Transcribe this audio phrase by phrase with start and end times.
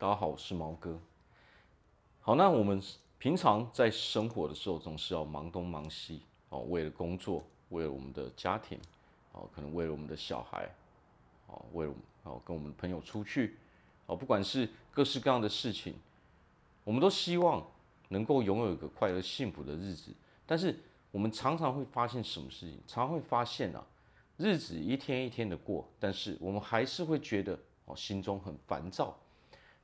[0.00, 0.96] 大家好，我是毛哥。
[2.20, 2.80] 好，那我们
[3.18, 8.78] 平常在生活的时候，总是要忙东忙西哦，为了工作，为了我们的家庭，
[9.32, 10.70] 哦，可能为了我们的小孩，
[11.48, 11.92] 哦，为了
[12.22, 13.56] 哦跟我们朋友出去，
[14.06, 15.96] 哦，不管是各式各样的事情，
[16.84, 17.66] 我们都希望
[18.10, 20.14] 能够拥有一个快乐幸福的日子。
[20.46, 20.78] 但是
[21.10, 22.80] 我们常常会发现什么事情？
[22.86, 23.84] 常常会发现啊，
[24.36, 29.18] 日子一天一天的过，但是我们还是会觉得哦，心中很烦躁。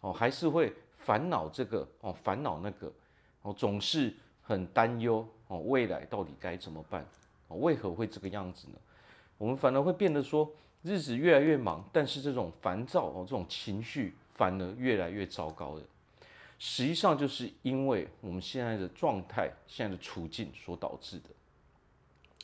[0.04, 2.92] 哦，还是会烦恼这个哦，烦恼那个
[3.40, 7.06] 哦，总是很担忧哦，未来到底该怎么办？
[7.48, 8.74] 哦，为何会这个样子呢？
[9.38, 10.50] 我们反而会变得说，
[10.82, 15.82] 日子越来越忙，但是这种烦躁哦，这种情绪反而越来越糟糕的。
[16.58, 21.30] 实际上就是因为我们现在的状态、现在的处境所导致的。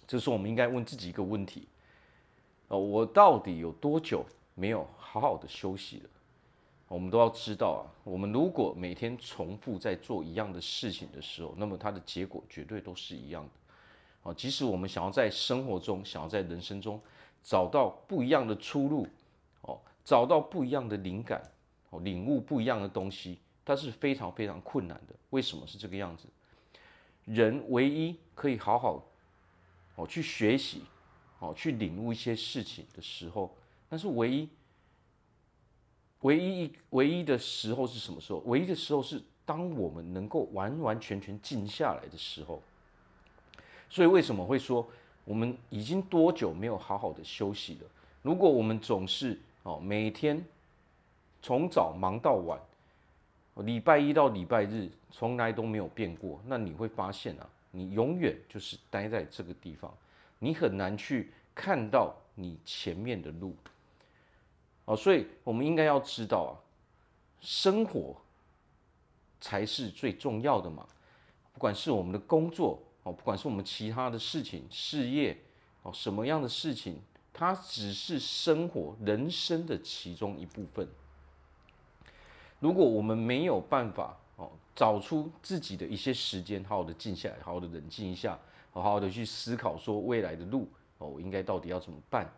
[0.06, 1.68] 这是我们应该问自己一个问题：
[2.68, 4.24] 哦，我到底有多久
[4.54, 6.10] 没有好好的休息了？
[6.90, 13.50] 我们都要知道啊，我们如果每天重复在做一样的事情的时候，那么它的结果绝对都是一样的。
[14.24, 17.00] 哦，即使我们想要在生活中、想要在人生中
[17.44, 19.06] 找到不一样的出路，
[19.60, 21.40] 哦，找到不一样的灵感，
[21.90, 25.14] 哦，领悟不一样的东西，它是非常非常困难的。
[25.30, 26.26] 为什么是这个样子？
[27.24, 29.00] 人唯一可以好好
[29.94, 30.82] 哦去学习，
[31.38, 33.56] 哦去领悟一些事情的时候，
[33.88, 34.48] 那是唯一。
[36.20, 38.40] 唯一一唯一的时候是什么时候？
[38.46, 42.62] 唯一的时候是当我们能够完完全全静下来的时候。
[43.88, 44.86] 所以为什么会说
[45.24, 47.88] 我们已经多久没有好好的休息了？
[48.22, 50.44] 如果我们总是哦每天
[51.42, 52.60] 从早忙到晚，
[53.56, 59.92] 礼拜一到礼拜日从来都没有变过，那你会发现啊，你永远就是待在这个地方，
[60.38, 63.54] 你很难去看到你前面的路。
[64.90, 66.50] 哦，所以我们应该要知道啊，
[67.40, 68.16] 生活
[69.40, 70.84] 才是最重要的嘛。
[71.52, 75.38] 不管是我们的工作哦，不管是我们其他的事情、事业
[75.84, 77.00] 哦，什么样的事情，
[77.32, 80.88] 它只是生活、人生的其中一部分。
[82.58, 88.36] 如果我们没有办法哦，找出自己的一些时间，好好的静下来，好好的冷静一下，
[88.72, 92.28] 好好的去思考说未来的路哦，我应该到底要怎么办？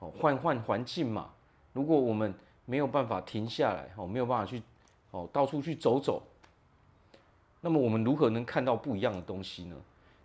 [0.00, 1.30] 哦，换换环境嘛。
[1.74, 2.32] 如果我们
[2.64, 4.62] 没有办法停下来，哦，没有办法去，
[5.10, 6.22] 哦，到处去走走，
[7.60, 9.76] 那么我们如何能看到不一样的东西呢？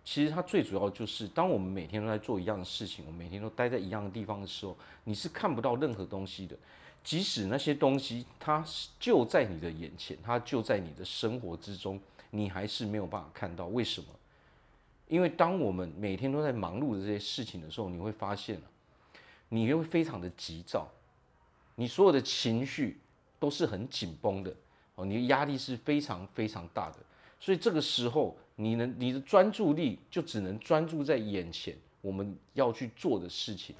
[0.02, 4.74] 其实它最主要就是，当我们每天都在做一样的事情，我们每天都待在一样的地方的时候，
[5.04, 6.56] 你是看不到任何东西的。
[7.02, 8.64] 即使那些东西它
[8.98, 12.00] 就在你的眼前，它就在你的生活之中，
[12.30, 13.66] 你还是没有办法看到。
[13.66, 14.06] 为什么？
[15.08, 18.60] 因为当我们每天都在忙碌的这些事情的时候，你会发现，
[19.48, 20.88] 你会非常的急躁。
[21.80, 23.00] 你所有的情绪
[23.38, 24.54] 都是很紧绷的
[24.96, 26.98] 哦，你的压力是非常非常大的，
[27.40, 33.74] 所以这个时候你能你的专注力就只能专注在眼前我们要去做的事情，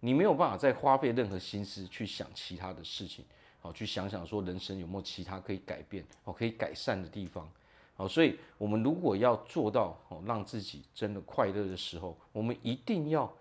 [0.00, 3.24] 你没有办法再花费任何心思去想其他的事情，
[3.60, 7.48] 好，去想想说人生有没有其他可以改变哦，可以改善的地方，
[7.94, 13.32] 好，所以我们如果要做到哦，让自己真的快乐的时候，我们一定要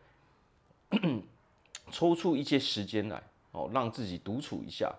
[1.90, 3.24] 抽出一些时间来。
[3.56, 4.94] 哦，让自己独处一下，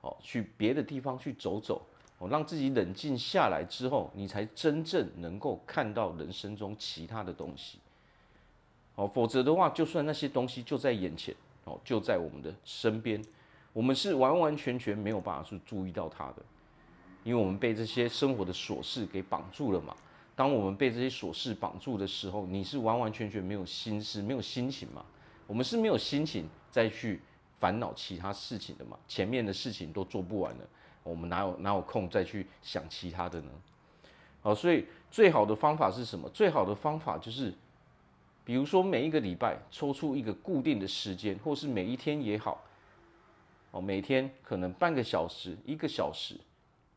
[0.00, 1.82] 哦，去别的地方去走走，
[2.18, 7.78] 哦，让自己冷静下来之后，你才真正能够看到人生中其他的东西。
[8.94, 13.22] 哦，否则的话，就算那些东西就在眼前，哦，就在我们的身边，
[13.74, 16.36] 我们是完完全全没有办法去注意到它的，
[17.24, 19.94] 因为我们被这些生活的琐事给绑住了嘛。
[20.34, 25.04] 当我们被这些琐事绑住的时候，你是完完全全没有心思、没有心情嘛。
[25.46, 27.20] 我们是没有心情再去。
[27.58, 30.64] 烦恼其他事情的嘛，前面的事情都做不完了，
[31.02, 33.50] 我们哪有哪有空再去想其他的呢？
[34.40, 36.28] 好，所以最好的方法是什么？
[36.30, 37.52] 最好的方法就是，
[38.44, 42.62] 比如说每一个礼拜抽出一个固定的时间，或是每一天也好，
[43.72, 46.36] 哦，每天可能半个小时、一个小时，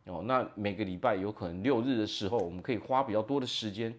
[0.05, 3.93] 哦，那每个礼拜有可能六日的时候，我们可以花比较多的时间，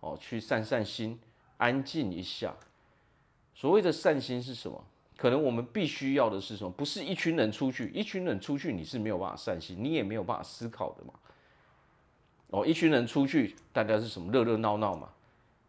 [0.00, 1.18] 哦，去散散心，
[1.56, 2.52] 安静一下。
[3.54, 4.84] 所谓的散心是什么？
[5.20, 6.70] 可能我们必须要的是什么？
[6.70, 11.12] 不是一群人出去，一群人出去你是没有办法散心，你也没有办法思考的嘛。
[12.46, 15.10] 哦，一群人出去，大家是什么热热闹闹嘛？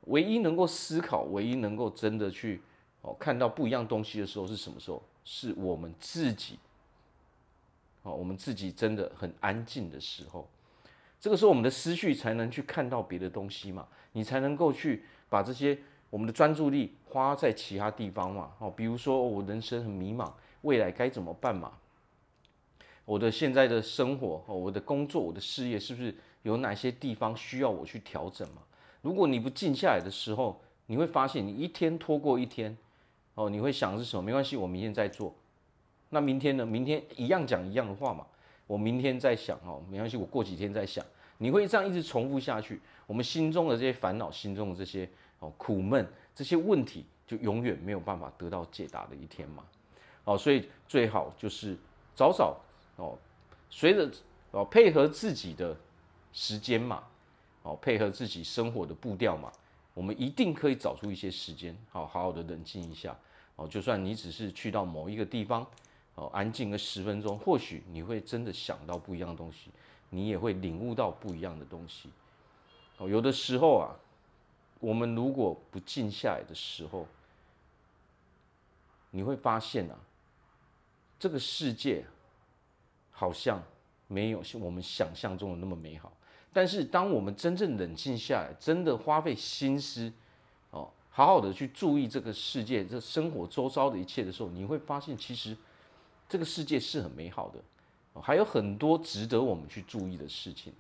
[0.04, 2.62] 唯一能够思考，唯一能够真的去
[3.02, 5.04] 哦看到不一样东西的时候是什么时候？
[5.26, 6.58] 是我们自己。
[8.04, 10.50] 哦，我们自己真的很安静的时候，
[11.20, 15.78] 这个时候我们的思绪才能去看到别的东西嘛，你才能够去把这些。
[16.12, 20.32] 我们的专注力花在其他地方嘛，哦，比如说我人生很迷茫，
[20.62, 21.72] 未来该怎么办嘛？
[23.06, 28.62] 我的现在的生活哦，我的工作，我的事业，是不是有哪些地方需要我去调整嘛？
[29.02, 32.78] 如果你不静下来的时候，你会发现你一天拖过一天，
[33.34, 34.22] 哦，你会想是什么？
[34.22, 35.34] 没关系，我明天再做。
[36.10, 36.66] 那明天呢？
[36.66, 38.28] 明天一样讲一样的话嘛。
[38.68, 41.04] 我明天再想哦，没关系，我过几天再想。
[41.40, 45.10] 你会这样一直重复下去，我们心中的这些烦恼，心中的这些
[45.42, 49.64] 哦苦闷，这些问题，就永远没有办法得到解答的一天嘛。
[50.24, 51.78] 哦，所以最好就是
[52.16, 52.58] 早早
[52.96, 53.18] 哦，
[53.70, 54.10] 随着
[54.52, 55.76] 哦配合自己的
[56.34, 57.04] 时间嘛，
[57.64, 59.52] 哦配合自己生活的步调嘛，
[59.94, 63.18] 我们一定可以找出一些时间，好好好的冷静一下。
[63.58, 65.66] 哦，就算你只是去到某一个地方，
[66.16, 69.70] 哦安静个十分钟，或许你会真的想到不一样的东西。
[70.14, 72.10] 你也会领悟到不一样的东西。
[72.98, 73.96] 哦，有的时候啊，
[74.82, 77.08] 我们如果不静下来的时候，
[79.12, 79.96] 你会发现啊，
[81.18, 82.04] 这个世界
[83.12, 83.64] 好像
[84.08, 86.12] 没有我们想象中的那么美好。
[86.52, 90.12] 但是，当我们真正冷静下来，真的花费心思，
[90.72, 95.56] 哦，好好的去注意这个世界、这生活周遭的一切的时候，你会发现，其实
[96.28, 97.60] 这个世界是很美好的。
[98.22, 100.74] 还有很多值得我们去注意的事情，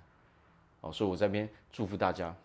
[0.81, 2.35] 哦，所以我在这边祝福大家，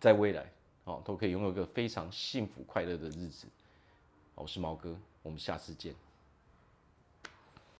[0.00, 0.50] 在未来
[0.84, 3.46] 哦都可以拥有一个非常幸福快乐的日子。
[4.34, 5.94] 我是毛哥，我们下次见。